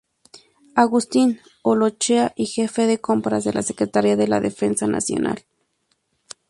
Agustín 0.73 1.41
Olachea; 1.61 2.33
y 2.35 2.47
jefe 2.47 2.87
de 2.87 2.99
compras 2.99 3.43
de 3.43 3.53
la 3.53 3.61
Secretaria 3.61 4.15
de 4.15 4.27
la 4.27 4.39
Defensa 4.39 4.87
Nacional. 4.87 5.45